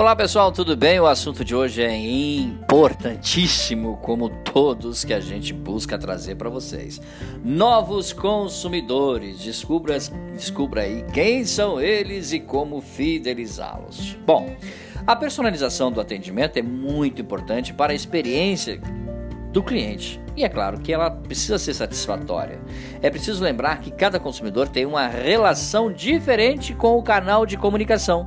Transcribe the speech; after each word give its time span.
Olá 0.00 0.16
pessoal, 0.16 0.50
tudo 0.50 0.74
bem? 0.74 0.98
O 0.98 1.06
assunto 1.06 1.44
de 1.44 1.54
hoje 1.54 1.82
é 1.82 1.94
importantíssimo, 1.94 3.98
como 3.98 4.30
todos 4.30 5.04
que 5.04 5.12
a 5.12 5.20
gente 5.20 5.52
busca 5.52 5.98
trazer 5.98 6.36
para 6.36 6.48
vocês. 6.48 6.98
Novos 7.44 8.10
consumidores, 8.10 9.40
descubra, 9.40 9.98
descubra 10.32 10.84
aí 10.84 11.04
quem 11.12 11.44
são 11.44 11.78
eles 11.78 12.32
e 12.32 12.40
como 12.40 12.80
fidelizá-los. 12.80 14.16
Bom, 14.24 14.56
a 15.06 15.14
personalização 15.14 15.92
do 15.92 16.00
atendimento 16.00 16.56
é 16.56 16.62
muito 16.62 17.20
importante 17.20 17.74
para 17.74 17.92
a 17.92 17.94
experiência 17.94 18.80
do 19.52 19.62
cliente. 19.62 20.18
E 20.34 20.44
é 20.44 20.48
claro 20.48 20.80
que 20.80 20.94
ela 20.94 21.10
precisa 21.10 21.58
ser 21.58 21.74
satisfatória. 21.74 22.58
É 23.02 23.10
preciso 23.10 23.44
lembrar 23.44 23.80
que 23.80 23.90
cada 23.90 24.18
consumidor 24.18 24.66
tem 24.66 24.86
uma 24.86 25.08
relação 25.08 25.92
diferente 25.92 26.72
com 26.72 26.96
o 26.96 27.02
canal 27.02 27.44
de 27.44 27.58
comunicação. 27.58 28.26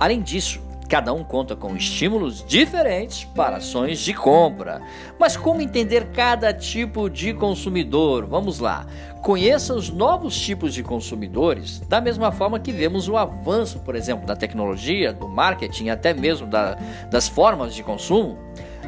Além 0.00 0.20
disso, 0.20 0.71
Cada 0.92 1.10
um 1.14 1.24
conta 1.24 1.56
com 1.56 1.74
estímulos 1.74 2.44
diferentes 2.46 3.24
para 3.24 3.56
ações 3.56 3.98
de 4.00 4.12
compra. 4.12 4.82
Mas 5.18 5.38
como 5.38 5.62
entender 5.62 6.08
cada 6.08 6.52
tipo 6.52 7.08
de 7.08 7.32
consumidor? 7.32 8.26
Vamos 8.26 8.58
lá. 8.58 8.84
Conheça 9.22 9.72
os 9.72 9.88
novos 9.88 10.38
tipos 10.38 10.74
de 10.74 10.82
consumidores, 10.82 11.80
da 11.88 11.98
mesma 11.98 12.30
forma 12.30 12.60
que 12.60 12.70
vemos 12.70 13.08
o 13.08 13.16
avanço, 13.16 13.78
por 13.78 13.96
exemplo, 13.96 14.26
da 14.26 14.36
tecnologia, 14.36 15.14
do 15.14 15.26
marketing, 15.26 15.88
até 15.88 16.12
mesmo 16.12 16.46
da, 16.46 16.74
das 17.10 17.26
formas 17.26 17.74
de 17.74 17.82
consumo. 17.82 18.36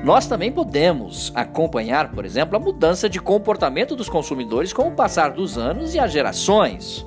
Nós 0.04 0.26
também 0.26 0.52
podemos 0.52 1.32
acompanhar, 1.34 2.10
por 2.10 2.26
exemplo, 2.26 2.54
a 2.54 2.60
mudança 2.60 3.08
de 3.08 3.18
comportamento 3.18 3.96
dos 3.96 4.10
consumidores 4.10 4.74
com 4.74 4.88
o 4.88 4.92
passar 4.92 5.30
dos 5.30 5.56
anos 5.56 5.94
e 5.94 5.98
as 5.98 6.12
gerações. 6.12 7.06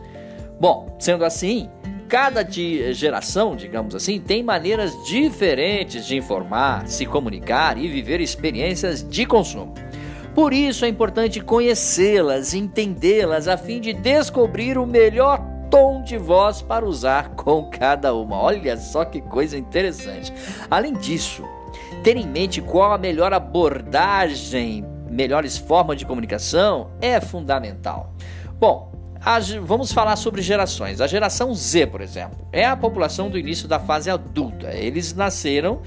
Bom, 0.60 0.98
sendo 0.98 1.24
assim, 1.24 1.70
Cada 2.08 2.48
geração, 2.50 3.54
digamos 3.54 3.94
assim, 3.94 4.18
tem 4.20 4.42
maneiras 4.42 4.94
diferentes 5.06 6.06
de 6.06 6.16
informar, 6.16 6.88
se 6.88 7.06
comunicar 7.06 7.78
e 7.78 7.88
viver 7.90 8.22
experiências 8.22 9.06
de 9.08 9.26
consumo. 9.26 9.74
Por 10.34 10.54
isso 10.54 10.86
é 10.86 10.88
importante 10.88 11.42
conhecê-las, 11.42 12.54
entendê-las, 12.54 13.48
a 13.48 13.58
fim 13.58 13.82
de 13.82 13.92
descobrir 13.92 14.78
o 14.78 14.86
melhor 14.86 15.42
tom 15.70 16.02
de 16.02 16.18
voz 16.18 16.62
para 16.62 16.86
usar 16.86 17.30
com 17.36 17.70
cada 17.70 18.14
uma. 18.14 18.38
Olha 18.38 18.78
só 18.78 19.04
que 19.04 19.20
coisa 19.20 19.58
interessante. 19.58 20.32
Além 20.72 20.94
disso, 20.94 21.44
ter 22.04 22.16
em 22.16 22.28
mente 22.28 22.62
qual 22.62 22.94
a 22.94 22.98
melhor 22.98 23.34
abordagem, 23.34 24.86
melhores 25.10 25.58
formas 25.58 25.98
de 25.98 26.06
comunicação 26.06 26.92
é 27.02 27.20
fundamental. 27.20 28.14
Bom, 28.60 28.97
vamos 29.62 29.92
falar 29.92 30.16
sobre 30.16 30.42
gerações. 30.42 31.02
A 31.02 31.08
geração 31.08 31.54
Z, 31.54 31.88
por 31.88 32.02
exemplo, 32.02 32.48
é 32.52 32.66
a 32.66 32.78
população 32.78 33.30
do 33.30 33.38
início 33.38 33.68
da 33.68 33.80
fase 33.80 34.10
adulta. 34.10 34.72
Eles 34.74 35.14
nasceram 35.14 35.82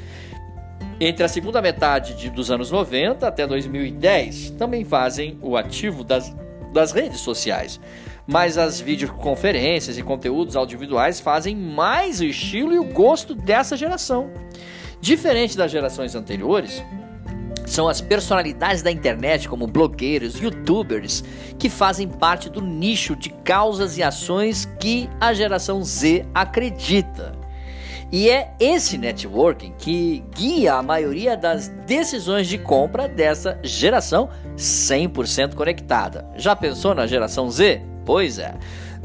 entre 1.00 1.24
a 1.24 1.28
segunda 1.28 1.62
metade 1.62 2.14
de, 2.14 2.28
dos 2.28 2.50
anos 2.50 2.70
90 2.70 3.26
até 3.26 3.46
2010. 3.46 4.50
Também 4.50 4.84
fazem 4.84 5.38
o 5.40 5.56
ativo 5.56 6.04
das, 6.04 6.34
das 6.72 6.92
redes 6.92 7.20
sociais. 7.20 7.80
Mas 8.26 8.58
as 8.58 8.78
videoconferências 8.80 9.96
e 9.96 10.02
conteúdos 10.02 10.54
audiovisuais 10.54 11.18
fazem 11.18 11.56
mais 11.56 12.20
o 12.20 12.24
estilo 12.24 12.74
e 12.74 12.78
o 12.78 12.84
gosto 12.84 13.34
dessa 13.34 13.76
geração. 13.76 14.30
Diferente 15.00 15.56
das 15.56 15.70
gerações 15.70 16.14
anteriores, 16.14 16.84
são 17.70 17.88
as 17.88 18.00
personalidades 18.00 18.82
da 18.82 18.90
internet, 18.90 19.48
como 19.48 19.66
blogueiros, 19.66 20.40
youtubers, 20.40 21.22
que 21.56 21.68
fazem 21.68 22.08
parte 22.08 22.50
do 22.50 22.60
nicho 22.60 23.14
de 23.14 23.30
causas 23.30 23.96
e 23.96 24.02
ações 24.02 24.68
que 24.80 25.08
a 25.20 25.32
geração 25.32 25.82
Z 25.84 26.26
acredita. 26.34 27.38
E 28.10 28.28
é 28.28 28.52
esse 28.58 28.98
networking 28.98 29.72
que 29.78 30.24
guia 30.34 30.74
a 30.74 30.82
maioria 30.82 31.36
das 31.36 31.68
decisões 31.86 32.48
de 32.48 32.58
compra 32.58 33.08
dessa 33.08 33.56
geração 33.62 34.28
100% 34.56 35.54
conectada. 35.54 36.28
Já 36.34 36.56
pensou 36.56 36.92
na 36.92 37.06
geração 37.06 37.48
Z? 37.48 37.82
Pois 38.04 38.40
é. 38.40 38.52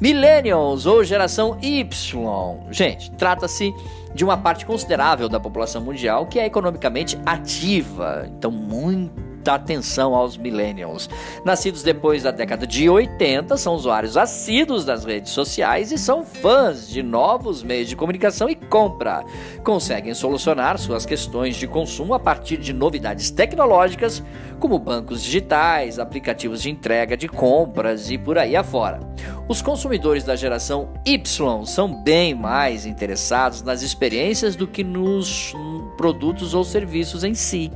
Millennials 0.01 0.87
ou 0.87 1.03
geração 1.03 1.59
Y. 1.61 2.71
Gente, 2.71 3.11
trata-se 3.11 3.71
de 4.15 4.23
uma 4.23 4.37
parte 4.37 4.65
considerável 4.65 5.27
da 5.27 5.39
população 5.39 5.81
mundial 5.81 6.25
que 6.25 6.39
é 6.39 6.45
economicamente 6.45 7.19
ativa. 7.25 8.25
Então, 8.35 8.49
muita 8.49 9.53
atenção 9.53 10.15
aos 10.15 10.37
millennials. 10.37 11.09
Nascidos 11.43 11.83
depois 11.83 12.23
da 12.23 12.31
década 12.31 12.65
de 12.65 12.89
80, 12.89 13.57
são 13.57 13.75
usuários 13.75 14.15
assíduos 14.15 14.85
das 14.85 15.03
redes 15.03 15.33
sociais 15.33 15.91
e 15.91 15.97
são 15.97 16.25
fãs 16.25 16.87
de 16.87 17.03
novos 17.03 17.61
meios 17.61 17.89
de 17.89 17.95
comunicação 17.95 18.49
e 18.49 18.55
compra. 18.55 19.23
Conseguem 19.63 20.13
solucionar 20.13 20.79
suas 20.79 21.05
questões 21.05 21.57
de 21.57 21.67
consumo 21.67 22.13
a 22.13 22.19
partir 22.19 22.57
de 22.57 22.71
novidades 22.71 23.29
tecnológicas, 23.29 24.23
como 24.59 24.79
bancos 24.79 25.21
digitais, 25.21 25.99
aplicativos 25.99 26.61
de 26.61 26.71
entrega 26.71 27.17
de 27.17 27.27
compras 27.27 28.09
e 28.09 28.17
por 28.17 28.37
aí 28.37 28.55
afora. 28.55 29.14
Os 29.47 29.61
consumidores 29.61 30.23
da 30.23 30.35
geração 30.35 30.89
Y 31.05 31.65
são 31.65 32.03
bem 32.03 32.33
mais 32.33 32.85
interessados 32.85 33.61
nas 33.61 33.83
experiências 33.83 34.55
do 34.55 34.67
que 34.67 34.83
nos 34.83 35.53
produtos 35.97 36.55
ou 36.55 36.63
serviços 36.63 37.23
em 37.23 37.35
si. 37.35 37.71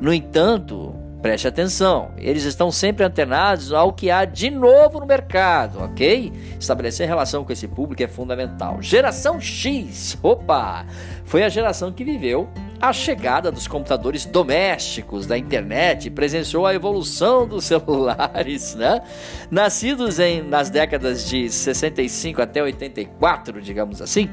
No 0.00 0.12
entanto, 0.12 0.92
Preste 1.22 1.46
atenção, 1.46 2.10
eles 2.18 2.42
estão 2.42 2.72
sempre 2.72 3.04
antenados 3.04 3.72
ao 3.72 3.92
que 3.92 4.10
há 4.10 4.24
de 4.24 4.50
novo 4.50 4.98
no 4.98 5.06
mercado, 5.06 5.78
ok? 5.84 6.32
Estabelecer 6.58 7.06
relação 7.06 7.44
com 7.44 7.52
esse 7.52 7.68
público 7.68 8.02
é 8.02 8.08
fundamental. 8.08 8.82
Geração 8.82 9.40
X, 9.40 10.18
opa! 10.20 10.84
Foi 11.24 11.44
a 11.44 11.48
geração 11.48 11.92
que 11.92 12.02
viveu 12.02 12.48
a 12.82 12.92
chegada 12.92 13.52
dos 13.52 13.68
computadores 13.68 14.24
domésticos, 14.24 15.24
da 15.24 15.38
internet, 15.38 16.10
presenciou 16.10 16.66
a 16.66 16.74
evolução 16.74 17.46
dos 17.46 17.62
celulares, 17.66 18.74
né? 18.74 19.00
Nascidos 19.48 20.18
em, 20.18 20.42
nas 20.42 20.68
décadas 20.68 21.28
de 21.28 21.48
65 21.48 22.42
até 22.42 22.60
84, 22.60 23.62
digamos 23.62 24.02
assim, 24.02 24.28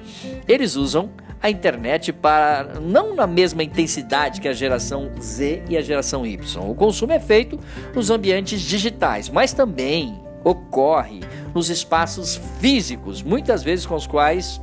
eles 0.48 0.76
usam 0.76 1.12
a 1.40 1.48
internet 1.52 2.12
para 2.12 2.80
não 2.82 3.16
na 3.16 3.28
mesma 3.28 3.62
intensidade 3.62 4.42
que 4.42 4.48
a 4.48 4.54
geração 4.54 5.12
Z 5.22 5.66
e 5.70 5.78
a 5.78 5.82
geração 5.82 6.26
Y. 6.26 6.68
O 6.68 6.74
consumo 6.74 7.14
é 7.14 7.20
feito 7.20 7.60
nos 7.94 8.10
ambientes 8.10 8.62
digitais, 8.62 9.30
mas 9.30 9.54
também 9.54 10.20
ocorre 10.44 11.20
nos 11.54 11.70
espaços 11.70 12.42
físicos, 12.60 13.22
muitas 13.22 13.62
vezes 13.62 13.86
com 13.86 13.94
os 13.94 14.08
quais 14.08 14.60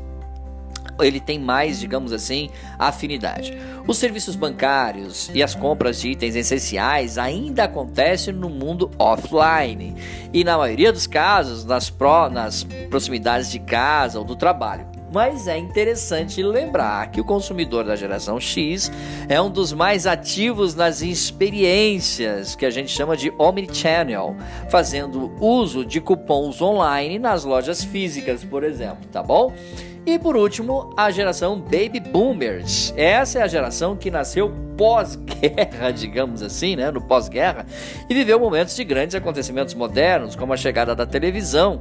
ele 1.00 1.20
tem 1.20 1.38
mais, 1.38 1.78
digamos 1.78 2.12
assim, 2.12 2.50
afinidade. 2.78 3.56
Os 3.86 3.98
serviços 3.98 4.34
bancários 4.34 5.30
e 5.32 5.42
as 5.42 5.54
compras 5.54 6.00
de 6.00 6.10
itens 6.10 6.34
essenciais 6.34 7.18
ainda 7.18 7.64
acontecem 7.64 8.34
no 8.34 8.48
mundo 8.48 8.90
offline 8.98 9.94
e, 10.32 10.42
na 10.42 10.58
maioria 10.58 10.92
dos 10.92 11.06
casos, 11.06 11.64
nas, 11.64 11.88
pro, 11.88 12.28
nas 12.28 12.64
proximidades 12.90 13.50
de 13.50 13.60
casa 13.60 14.18
ou 14.18 14.24
do 14.24 14.34
trabalho. 14.34 14.95
Mas 15.12 15.46
é 15.46 15.56
interessante 15.56 16.42
lembrar 16.42 17.10
que 17.10 17.20
o 17.20 17.24
consumidor 17.24 17.84
da 17.84 17.94
geração 17.94 18.40
X 18.40 18.90
é 19.28 19.40
um 19.40 19.50
dos 19.50 19.72
mais 19.72 20.06
ativos 20.06 20.74
nas 20.74 21.00
experiências 21.00 22.56
que 22.56 22.66
a 22.66 22.70
gente 22.70 22.90
chama 22.90 23.16
de 23.16 23.32
omnichannel, 23.38 24.36
fazendo 24.68 25.32
uso 25.40 25.84
de 25.84 26.00
cupons 26.00 26.60
online 26.60 27.18
nas 27.18 27.44
lojas 27.44 27.84
físicas, 27.84 28.42
por 28.44 28.64
exemplo, 28.64 29.06
tá 29.12 29.22
bom? 29.22 29.52
E 30.04 30.20
por 30.20 30.36
último, 30.36 30.94
a 30.96 31.10
geração 31.10 31.58
Baby 31.58 31.98
Boomers. 31.98 32.94
Essa 32.96 33.40
é 33.40 33.42
a 33.42 33.48
geração 33.48 33.96
que 33.96 34.08
nasceu 34.08 34.52
pós-guerra, 34.76 35.90
digamos 35.94 36.42
assim, 36.42 36.76
né, 36.76 36.92
no 36.92 37.00
pós-guerra, 37.00 37.66
e 38.08 38.14
viveu 38.14 38.38
momentos 38.38 38.76
de 38.76 38.84
grandes 38.84 39.16
acontecimentos 39.16 39.74
modernos, 39.74 40.36
como 40.36 40.52
a 40.52 40.56
chegada 40.56 40.94
da 40.94 41.04
televisão, 41.04 41.80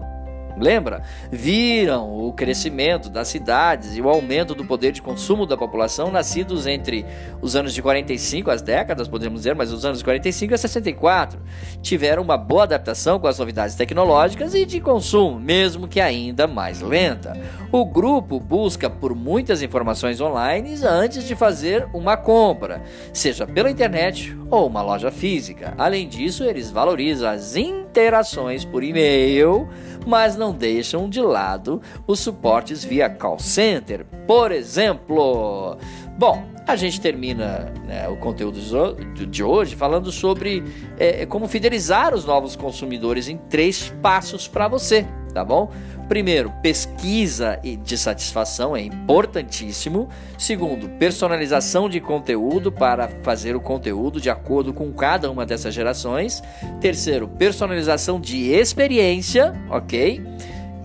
Lembra? 0.57 1.03
Viram 1.31 2.17
o 2.17 2.31
crescimento 2.33 3.09
das 3.09 3.27
cidades 3.27 3.95
e 3.95 4.01
o 4.01 4.09
aumento 4.09 4.55
do 4.55 4.65
poder 4.65 4.91
de 4.91 5.01
consumo 5.01 5.45
da 5.45 5.57
população 5.57 6.11
nascidos 6.11 6.65
entre 6.65 7.05
os 7.41 7.55
anos 7.55 7.73
de 7.73 7.81
45, 7.81 8.49
as 8.49 8.61
décadas, 8.61 9.07
podemos 9.07 9.41
dizer, 9.41 9.55
mas 9.55 9.71
os 9.71 9.85
anos 9.85 9.99
de 9.99 10.03
45 10.03 10.53
a 10.53 10.57
64. 10.57 11.39
Tiveram 11.81 12.23
uma 12.23 12.37
boa 12.37 12.63
adaptação 12.63 13.19
com 13.19 13.27
as 13.27 13.39
novidades 13.39 13.75
tecnológicas 13.75 14.53
e 14.53 14.65
de 14.65 14.79
consumo, 14.79 15.39
mesmo 15.39 15.87
que 15.87 15.99
ainda 15.99 16.47
mais 16.47 16.81
lenta. 16.81 17.37
O 17.71 17.85
grupo 17.85 18.39
busca 18.39 18.89
por 18.89 19.13
muitas 19.13 19.61
informações 19.61 20.21
online 20.21 20.75
antes 20.83 21.27
de 21.27 21.35
fazer 21.35 21.87
uma 21.93 22.15
compra, 22.15 22.81
seja 23.13 23.45
pela 23.45 23.69
internet 23.69 24.35
ou 24.49 24.67
uma 24.67 24.81
loja 24.81 25.11
física. 25.11 25.73
Além 25.77 26.07
disso, 26.07 26.43
eles 26.43 26.71
valorizam 26.71 27.29
as 27.29 27.55
interações 27.95 28.65
por 28.65 28.83
e-mail, 28.83 29.69
mas 30.05 30.35
não 30.35 30.51
deixam 30.51 31.07
de 31.09 31.21
lado 31.21 31.81
os 32.05 32.19
suportes 32.19 32.83
via 32.83 33.09
call 33.09 33.39
center, 33.39 34.05
por 34.27 34.51
exemplo. 34.51 35.77
Bom, 36.17 36.45
a 36.67 36.75
gente 36.75 36.99
termina 36.99 37.71
né, 37.87 38.09
o 38.09 38.17
conteúdo 38.17 38.59
de 39.27 39.43
hoje 39.43 39.77
falando 39.77 40.11
sobre 40.11 40.61
é, 40.99 41.25
como 41.25 41.47
fidelizar 41.47 42.13
os 42.13 42.25
novos 42.25 42.57
consumidores 42.57 43.29
em 43.29 43.37
três 43.37 43.93
passos 44.01 44.45
para 44.45 44.67
você, 44.67 45.07
tá 45.33 45.45
bom? 45.45 45.71
Primeiro, 46.07 46.51
pesquisa 46.61 47.59
de 47.83 47.97
satisfação 47.97 48.75
é 48.75 48.81
importantíssimo. 48.81 50.07
Segundo, 50.37 50.87
personalização 50.97 51.89
de 51.89 51.99
conteúdo 51.99 52.71
para 52.71 53.07
fazer 53.23 53.55
o 53.55 53.61
conteúdo 53.61 54.21
de 54.21 54.29
acordo 54.29 54.73
com 54.73 54.91
cada 54.93 55.31
uma 55.31 55.45
dessas 55.45 55.73
gerações. 55.73 56.43
Terceiro, 56.79 57.27
personalização 57.27 58.19
de 58.19 58.51
experiência, 58.51 59.53
ok? 59.69 60.23